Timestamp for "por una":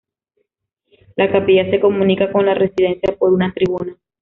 3.19-3.53